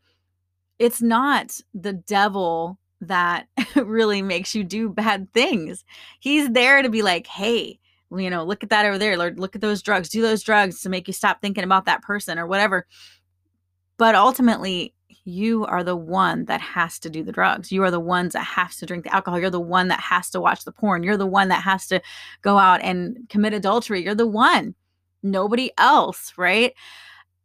it's 0.79 1.01
not 1.01 1.59
the 1.73 1.93
devil 1.93 2.77
that 3.01 3.47
really 3.75 4.21
makes 4.21 4.55
you 4.55 4.63
do 4.63 4.89
bad 4.89 5.31
things. 5.33 5.83
He's 6.19 6.49
there 6.49 6.81
to 6.81 6.89
be 6.89 7.01
like, 7.01 7.27
hey, 7.27 7.79
you 8.11 8.29
know, 8.29 8.43
look 8.43 8.63
at 8.63 8.69
that 8.69 8.85
over 8.85 8.97
there. 8.97 9.17
Lord, 9.17 9.39
look 9.39 9.55
at 9.55 9.61
those 9.61 9.81
drugs. 9.81 10.09
Do 10.09 10.21
those 10.21 10.43
drugs 10.43 10.81
to 10.81 10.89
make 10.89 11.07
you 11.07 11.13
stop 11.13 11.41
thinking 11.41 11.63
about 11.63 11.85
that 11.85 12.01
person 12.01 12.39
or 12.39 12.47
whatever. 12.47 12.85
But 13.97 14.15
ultimately, 14.15 14.93
you 15.25 15.65
are 15.65 15.83
the 15.83 15.95
one 15.95 16.45
that 16.45 16.61
has 16.61 16.99
to 16.99 17.09
do 17.09 17.23
the 17.23 17.31
drugs. 17.31 17.71
You 17.71 17.83
are 17.83 17.91
the 17.91 17.99
ones 17.99 18.33
that 18.33 18.43
have 18.43 18.75
to 18.75 18.85
drink 18.85 19.03
the 19.03 19.13
alcohol. 19.13 19.39
You're 19.39 19.49
the 19.49 19.59
one 19.59 19.87
that 19.87 19.99
has 19.99 20.29
to 20.29 20.39
watch 20.39 20.63
the 20.63 20.71
porn. 20.71 21.03
You're 21.03 21.17
the 21.17 21.25
one 21.25 21.49
that 21.49 21.63
has 21.63 21.87
to 21.87 21.99
go 22.43 22.59
out 22.59 22.81
and 22.81 23.17
commit 23.27 23.53
adultery. 23.53 24.03
You're 24.03 24.15
the 24.15 24.27
one, 24.27 24.75
nobody 25.23 25.71
else, 25.79 26.31
right? 26.37 26.73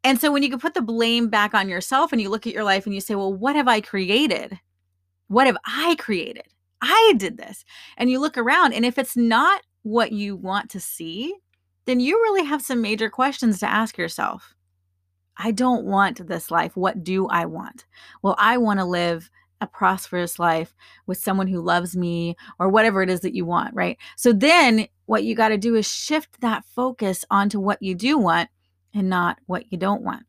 And 0.04 0.20
so 0.20 0.30
when 0.30 0.42
you 0.42 0.50
can 0.50 0.58
put 0.58 0.74
the 0.74 0.82
blame 0.82 1.28
back 1.28 1.54
on 1.54 1.68
yourself 1.68 2.12
and 2.12 2.20
you 2.20 2.28
look 2.28 2.46
at 2.46 2.52
your 2.52 2.64
life 2.64 2.84
and 2.84 2.94
you 2.94 3.00
say, 3.00 3.14
well, 3.14 3.32
what 3.32 3.56
have 3.56 3.68
I 3.68 3.80
created? 3.80 4.58
What 5.28 5.46
have 5.46 5.56
I 5.66 5.96
created? 5.98 6.44
I 6.82 7.14
did 7.16 7.38
this. 7.38 7.64
And 7.96 8.10
you 8.10 8.20
look 8.20 8.38
around, 8.38 8.72
and 8.72 8.84
if 8.84 8.98
it's 8.98 9.16
not 9.16 9.62
what 9.82 10.12
you 10.12 10.36
want 10.36 10.70
to 10.70 10.80
see, 10.80 11.34
then 11.86 12.00
you 12.00 12.16
really 12.16 12.44
have 12.44 12.62
some 12.62 12.80
major 12.80 13.10
questions 13.10 13.60
to 13.60 13.70
ask 13.70 13.96
yourself. 13.98 14.54
I 15.36 15.52
don't 15.52 15.84
want 15.84 16.26
this 16.26 16.50
life. 16.50 16.76
What 16.76 17.02
do 17.02 17.26
I 17.28 17.46
want? 17.46 17.86
Well, 18.22 18.36
I 18.38 18.58
want 18.58 18.80
to 18.80 18.84
live 18.84 19.30
a 19.60 19.66
prosperous 19.66 20.38
life 20.38 20.74
with 21.06 21.18
someone 21.18 21.46
who 21.46 21.60
loves 21.60 21.96
me 21.96 22.36
or 22.58 22.68
whatever 22.68 23.02
it 23.02 23.10
is 23.10 23.20
that 23.20 23.34
you 23.34 23.44
want, 23.44 23.74
right? 23.74 23.98
So 24.16 24.32
then 24.32 24.86
what 25.06 25.24
you 25.24 25.34
got 25.34 25.48
to 25.48 25.58
do 25.58 25.74
is 25.74 25.86
shift 25.86 26.40
that 26.40 26.64
focus 26.64 27.24
onto 27.30 27.60
what 27.60 27.82
you 27.82 27.94
do 27.94 28.16
want 28.18 28.48
and 28.94 29.08
not 29.08 29.38
what 29.46 29.70
you 29.70 29.78
don't 29.78 30.02
want. 30.02 30.24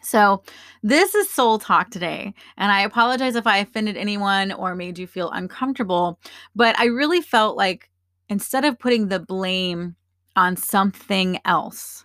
So, 0.00 0.42
this 0.82 1.14
is 1.14 1.28
Soul 1.28 1.58
Talk 1.58 1.90
today. 1.90 2.32
And 2.56 2.70
I 2.70 2.82
apologize 2.82 3.34
if 3.34 3.46
I 3.46 3.58
offended 3.58 3.96
anyone 3.96 4.52
or 4.52 4.74
made 4.74 4.98
you 4.98 5.06
feel 5.06 5.30
uncomfortable, 5.30 6.20
but 6.54 6.78
I 6.78 6.84
really 6.84 7.20
felt 7.20 7.56
like 7.56 7.90
instead 8.28 8.64
of 8.64 8.78
putting 8.78 9.08
the 9.08 9.18
blame 9.18 9.96
on 10.36 10.56
something 10.56 11.40
else, 11.44 12.04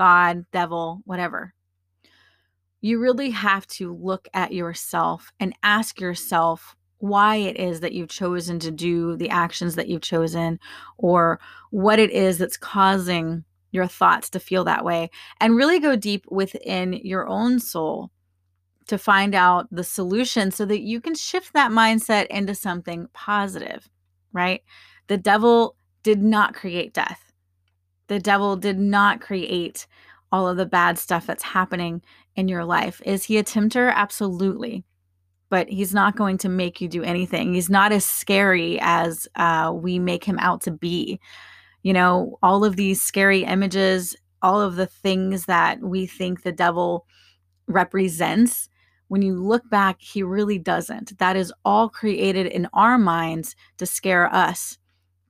God, 0.00 0.46
devil, 0.50 1.02
whatever, 1.04 1.52
you 2.80 2.98
really 2.98 3.28
have 3.28 3.66
to 3.66 3.94
look 3.94 4.28
at 4.32 4.50
yourself 4.50 5.30
and 5.38 5.54
ask 5.62 6.00
yourself 6.00 6.74
why 6.96 7.36
it 7.36 7.58
is 7.58 7.80
that 7.80 7.92
you've 7.92 8.08
chosen 8.08 8.58
to 8.60 8.70
do 8.70 9.14
the 9.18 9.28
actions 9.28 9.74
that 9.74 9.88
you've 9.88 10.00
chosen 10.00 10.58
or 10.96 11.38
what 11.70 11.98
it 11.98 12.10
is 12.12 12.38
that's 12.38 12.56
causing 12.56 13.44
your 13.72 13.86
thoughts 13.86 14.30
to 14.30 14.40
feel 14.40 14.64
that 14.64 14.86
way 14.86 15.10
and 15.38 15.54
really 15.54 15.78
go 15.78 15.96
deep 15.96 16.24
within 16.30 16.94
your 16.94 17.28
own 17.28 17.60
soul 17.60 18.10
to 18.86 18.96
find 18.96 19.34
out 19.34 19.68
the 19.70 19.84
solution 19.84 20.50
so 20.50 20.64
that 20.64 20.80
you 20.80 20.98
can 20.98 21.14
shift 21.14 21.52
that 21.52 21.70
mindset 21.70 22.26
into 22.28 22.54
something 22.54 23.06
positive, 23.12 23.86
right? 24.32 24.62
The 25.08 25.18
devil 25.18 25.76
did 26.02 26.22
not 26.22 26.54
create 26.54 26.94
death. 26.94 27.29
The 28.10 28.18
devil 28.18 28.56
did 28.56 28.76
not 28.76 29.20
create 29.20 29.86
all 30.32 30.48
of 30.48 30.56
the 30.56 30.66
bad 30.66 30.98
stuff 30.98 31.28
that's 31.28 31.44
happening 31.44 32.02
in 32.34 32.48
your 32.48 32.64
life. 32.64 33.00
Is 33.06 33.22
he 33.22 33.38
a 33.38 33.44
tempter? 33.44 33.86
Absolutely. 33.86 34.84
But 35.48 35.68
he's 35.68 35.94
not 35.94 36.16
going 36.16 36.36
to 36.38 36.48
make 36.48 36.80
you 36.80 36.88
do 36.88 37.04
anything. 37.04 37.54
He's 37.54 37.70
not 37.70 37.92
as 37.92 38.04
scary 38.04 38.80
as 38.80 39.28
uh, 39.36 39.70
we 39.72 40.00
make 40.00 40.24
him 40.24 40.40
out 40.40 40.60
to 40.62 40.72
be. 40.72 41.20
You 41.84 41.92
know, 41.92 42.36
all 42.42 42.64
of 42.64 42.74
these 42.74 43.00
scary 43.00 43.44
images, 43.44 44.16
all 44.42 44.60
of 44.60 44.74
the 44.74 44.86
things 44.86 45.44
that 45.44 45.80
we 45.80 46.04
think 46.04 46.42
the 46.42 46.50
devil 46.50 47.06
represents, 47.68 48.68
when 49.06 49.22
you 49.22 49.40
look 49.40 49.70
back, 49.70 50.00
he 50.00 50.24
really 50.24 50.58
doesn't. 50.58 51.16
That 51.18 51.36
is 51.36 51.52
all 51.64 51.88
created 51.88 52.48
in 52.48 52.66
our 52.72 52.98
minds 52.98 53.54
to 53.78 53.86
scare 53.86 54.26
us. 54.34 54.78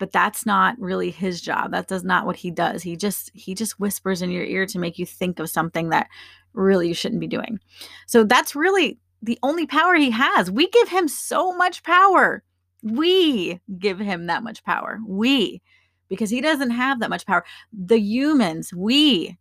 But 0.00 0.10
that's 0.10 0.44
not 0.44 0.76
really 0.80 1.10
his 1.10 1.40
job. 1.40 1.70
That 1.70 1.86
does 1.86 2.02
not 2.02 2.26
what 2.26 2.34
he 2.34 2.50
does. 2.50 2.82
He 2.82 2.96
just 2.96 3.30
he 3.34 3.54
just 3.54 3.78
whispers 3.78 4.22
in 4.22 4.30
your 4.32 4.44
ear 4.44 4.66
to 4.66 4.78
make 4.80 4.98
you 4.98 5.06
think 5.06 5.38
of 5.38 5.48
something 5.48 5.90
that 5.90 6.08
really 6.52 6.88
you 6.88 6.94
shouldn't 6.94 7.20
be 7.20 7.28
doing. 7.28 7.60
So 8.08 8.24
that's 8.24 8.56
really 8.56 8.98
the 9.22 9.38
only 9.42 9.66
power 9.66 9.94
he 9.94 10.10
has. 10.10 10.50
We 10.50 10.68
give 10.70 10.88
him 10.88 11.06
so 11.06 11.56
much 11.56 11.84
power. 11.84 12.42
We 12.82 13.60
give 13.78 14.00
him 14.00 14.26
that 14.26 14.42
much 14.42 14.64
power. 14.64 14.98
We 15.06 15.62
because 16.08 16.30
he 16.30 16.40
doesn't 16.40 16.70
have 16.70 17.00
that 17.00 17.10
much 17.10 17.24
power. 17.24 17.44
The 17.72 18.00
humans, 18.00 18.74
we 18.74 19.38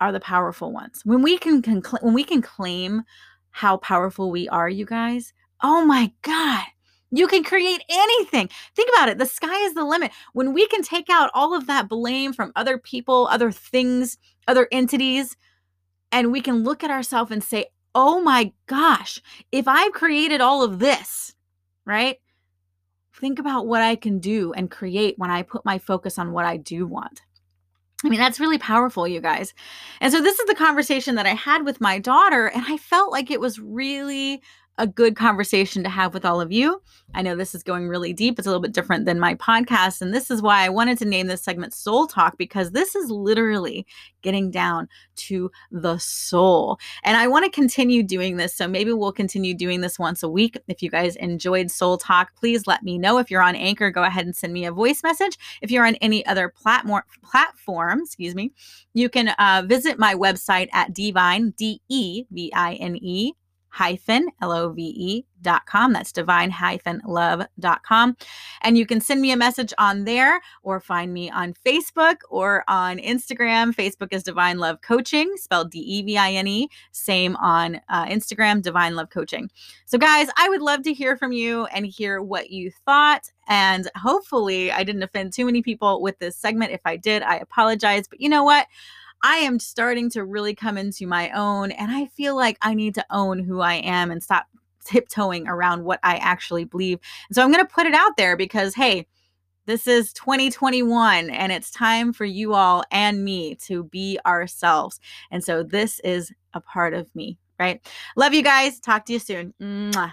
are 0.00 0.12
the 0.12 0.20
powerful 0.20 0.72
ones. 0.72 1.02
When 1.04 1.22
we 1.22 1.38
can, 1.38 1.62
can 1.62 1.82
when 2.00 2.14
we 2.14 2.24
can 2.24 2.42
claim 2.42 3.02
how 3.50 3.76
powerful 3.78 4.30
we 4.30 4.48
are, 4.48 4.68
you 4.68 4.84
guys, 4.84 5.32
oh 5.62 5.84
my 5.84 6.12
god, 6.22 6.64
you 7.10 7.26
can 7.26 7.44
create 7.44 7.82
anything. 7.88 8.48
Think 8.74 8.90
about 8.94 9.08
it. 9.08 9.18
The 9.18 9.26
sky 9.26 9.58
is 9.64 9.74
the 9.74 9.84
limit. 9.84 10.12
When 10.32 10.52
we 10.52 10.66
can 10.66 10.82
take 10.82 11.08
out 11.08 11.30
all 11.34 11.54
of 11.54 11.66
that 11.66 11.88
blame 11.88 12.32
from 12.32 12.52
other 12.56 12.78
people, 12.78 13.28
other 13.30 13.52
things, 13.52 14.18
other 14.48 14.68
entities, 14.72 15.36
and 16.12 16.32
we 16.32 16.40
can 16.40 16.64
look 16.64 16.82
at 16.82 16.90
ourselves 16.90 17.30
and 17.30 17.42
say, 17.42 17.66
"Oh 17.94 18.20
my 18.20 18.52
gosh, 18.66 19.20
if 19.52 19.68
I've 19.68 19.92
created 19.92 20.40
all 20.40 20.62
of 20.62 20.78
this, 20.78 21.34
right? 21.84 22.18
Think 23.14 23.38
about 23.38 23.66
what 23.66 23.82
I 23.82 23.96
can 23.96 24.18
do 24.18 24.52
and 24.52 24.70
create 24.70 25.14
when 25.18 25.30
I 25.30 25.42
put 25.42 25.64
my 25.64 25.78
focus 25.78 26.18
on 26.18 26.32
what 26.32 26.44
I 26.44 26.56
do 26.56 26.86
want." 26.86 27.22
I 28.04 28.08
mean, 28.08 28.20
that's 28.20 28.40
really 28.40 28.58
powerful, 28.58 29.08
you 29.08 29.20
guys. 29.20 29.54
And 30.00 30.12
so, 30.12 30.20
this 30.20 30.38
is 30.38 30.46
the 30.46 30.54
conversation 30.54 31.14
that 31.14 31.26
I 31.26 31.34
had 31.34 31.64
with 31.64 31.80
my 31.80 31.98
daughter, 31.98 32.46
and 32.46 32.64
I 32.68 32.76
felt 32.76 33.10
like 33.10 33.30
it 33.30 33.40
was 33.40 33.58
really 33.58 34.42
a 34.78 34.86
good 34.86 35.16
conversation 35.16 35.82
to 35.82 35.88
have 35.88 36.12
with 36.12 36.24
all 36.24 36.40
of 36.40 36.52
you. 36.52 36.82
I 37.14 37.22
know 37.22 37.34
this 37.34 37.54
is 37.54 37.62
going 37.62 37.88
really 37.88 38.12
deep. 38.12 38.38
It's 38.38 38.46
a 38.46 38.50
little 38.50 38.60
bit 38.60 38.72
different 38.72 39.06
than 39.06 39.18
my 39.18 39.34
podcast. 39.36 40.02
And 40.02 40.12
this 40.12 40.30
is 40.30 40.42
why 40.42 40.64
I 40.64 40.68
wanted 40.68 40.98
to 40.98 41.04
name 41.04 41.28
this 41.28 41.42
segment 41.42 41.72
Soul 41.72 42.06
Talk, 42.06 42.36
because 42.36 42.72
this 42.72 42.94
is 42.94 43.10
literally 43.10 43.86
getting 44.22 44.50
down 44.50 44.88
to 45.16 45.50
the 45.70 45.96
soul. 45.98 46.78
And 47.04 47.16
I 47.16 47.26
want 47.26 47.44
to 47.44 47.50
continue 47.50 48.02
doing 48.02 48.36
this. 48.36 48.54
So 48.54 48.68
maybe 48.68 48.92
we'll 48.92 49.12
continue 49.12 49.54
doing 49.54 49.80
this 49.80 49.98
once 49.98 50.22
a 50.22 50.28
week. 50.28 50.58
If 50.68 50.82
you 50.82 50.90
guys 50.90 51.16
enjoyed 51.16 51.70
Soul 51.70 51.96
Talk, 51.96 52.34
please 52.36 52.66
let 52.66 52.82
me 52.82 52.98
know. 52.98 53.18
If 53.18 53.30
you're 53.30 53.42
on 53.42 53.56
Anchor, 53.56 53.90
go 53.90 54.02
ahead 54.02 54.26
and 54.26 54.36
send 54.36 54.52
me 54.52 54.66
a 54.66 54.72
voice 54.72 55.02
message. 55.02 55.38
If 55.62 55.70
you're 55.70 55.86
on 55.86 55.94
any 55.96 56.26
other 56.26 56.48
platform, 56.48 57.02
platform 57.22 58.00
excuse 58.02 58.34
me, 58.34 58.52
you 58.92 59.08
can 59.08 59.28
uh, 59.28 59.62
visit 59.66 59.98
my 59.98 60.14
website 60.14 60.68
at 60.72 60.92
Devine, 60.92 61.50
D 61.56 61.80
E 61.88 62.24
V 62.30 62.52
I 62.54 62.74
N 62.74 62.96
E 62.96 63.32
hyphen 63.76 64.30
L-O-V-E 64.40 65.26
dot 65.42 65.66
com. 65.66 65.92
That's 65.92 66.12
devine 66.12 66.50
hyphen 66.50 67.02
love 67.06 67.42
dot 67.60 67.82
com. 67.82 68.16
And 68.62 68.78
you 68.78 68.86
can 68.86 69.02
send 69.02 69.20
me 69.20 69.32
a 69.32 69.36
message 69.36 69.74
on 69.76 70.04
there 70.04 70.40
or 70.62 70.80
find 70.80 71.12
me 71.12 71.30
on 71.30 71.52
Facebook 71.52 72.16
or 72.30 72.64
on 72.68 72.96
Instagram. 72.98 73.74
Facebook 73.74 74.08
is 74.12 74.22
Devine 74.22 74.58
Love 74.58 74.80
Coaching, 74.80 75.30
spelled 75.36 75.70
D-E-V-I-N-E. 75.70 76.68
Same 76.92 77.36
on 77.36 77.80
uh, 77.90 78.06
Instagram, 78.06 78.62
Devine 78.62 78.96
Love 78.96 79.10
Coaching. 79.10 79.50
So 79.84 79.98
guys, 79.98 80.28
I 80.38 80.48
would 80.48 80.62
love 80.62 80.82
to 80.84 80.94
hear 80.94 81.16
from 81.16 81.32
you 81.32 81.66
and 81.66 81.86
hear 81.86 82.22
what 82.22 82.50
you 82.50 82.70
thought. 82.86 83.30
And 83.46 83.90
hopefully 83.94 84.72
I 84.72 84.84
didn't 84.84 85.02
offend 85.02 85.34
too 85.34 85.44
many 85.44 85.60
people 85.60 86.00
with 86.00 86.18
this 86.18 86.36
segment. 86.36 86.72
If 86.72 86.80
I 86.86 86.96
did, 86.96 87.22
I 87.22 87.36
apologize. 87.36 88.08
But 88.08 88.22
you 88.22 88.30
know 88.30 88.42
what? 88.42 88.66
I 89.26 89.38
am 89.38 89.58
starting 89.58 90.08
to 90.10 90.24
really 90.24 90.54
come 90.54 90.78
into 90.78 91.04
my 91.04 91.30
own, 91.30 91.72
and 91.72 91.90
I 91.90 92.06
feel 92.06 92.36
like 92.36 92.58
I 92.62 92.74
need 92.74 92.94
to 92.94 93.04
own 93.10 93.40
who 93.40 93.58
I 93.60 93.74
am 93.74 94.12
and 94.12 94.22
stop 94.22 94.46
tiptoeing 94.84 95.48
around 95.48 95.82
what 95.82 95.98
I 96.04 96.14
actually 96.18 96.62
believe. 96.62 97.00
And 97.28 97.34
so 97.34 97.42
I'm 97.42 97.50
going 97.50 97.66
to 97.66 97.72
put 97.72 97.88
it 97.88 97.94
out 97.94 98.16
there 98.16 98.36
because, 98.36 98.76
hey, 98.76 99.08
this 99.66 99.88
is 99.88 100.12
2021 100.12 101.28
and 101.28 101.50
it's 101.50 101.72
time 101.72 102.12
for 102.12 102.24
you 102.24 102.54
all 102.54 102.84
and 102.92 103.24
me 103.24 103.56
to 103.56 103.82
be 103.82 104.16
ourselves. 104.24 105.00
And 105.32 105.42
so 105.42 105.64
this 105.64 105.98
is 106.04 106.32
a 106.54 106.60
part 106.60 106.94
of 106.94 107.12
me, 107.16 107.36
right? 107.58 107.84
Love 108.14 108.32
you 108.32 108.42
guys. 108.42 108.78
Talk 108.78 109.06
to 109.06 109.12
you 109.12 109.18
soon. 109.18 109.52
Mwah. 109.60 110.12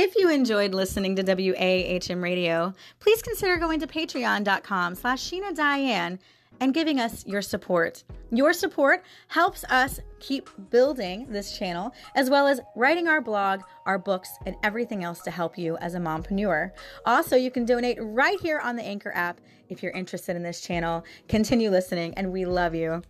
If 0.00 0.14
you 0.14 0.30
enjoyed 0.30 0.74
listening 0.74 1.16
to 1.16 1.24
WAHM 1.24 2.22
Radio, 2.22 2.72
please 3.00 3.20
consider 3.20 3.56
going 3.56 3.80
to 3.80 3.86
patreon.com 3.88 4.94
slash 4.94 5.28
Sheena 5.28 5.52
Diane 5.52 6.20
and 6.60 6.72
giving 6.72 7.00
us 7.00 7.26
your 7.26 7.42
support. 7.42 8.04
Your 8.30 8.52
support 8.52 9.02
helps 9.26 9.64
us 9.64 9.98
keep 10.20 10.50
building 10.70 11.26
this 11.28 11.58
channel, 11.58 11.92
as 12.14 12.30
well 12.30 12.46
as 12.46 12.60
writing 12.76 13.08
our 13.08 13.20
blog, 13.20 13.62
our 13.86 13.98
books, 13.98 14.30
and 14.46 14.54
everything 14.62 15.02
else 15.02 15.20
to 15.22 15.32
help 15.32 15.58
you 15.58 15.76
as 15.78 15.96
a 15.96 15.98
mompreneur. 15.98 16.70
Also, 17.04 17.34
you 17.34 17.50
can 17.50 17.64
donate 17.64 17.98
right 18.00 18.38
here 18.40 18.60
on 18.60 18.76
the 18.76 18.84
Anchor 18.84 19.10
app 19.16 19.40
if 19.68 19.82
you're 19.82 19.90
interested 19.90 20.36
in 20.36 20.44
this 20.44 20.60
channel. 20.60 21.04
Continue 21.26 21.70
listening, 21.70 22.14
and 22.14 22.32
we 22.32 22.44
love 22.44 22.72
you. 22.72 23.02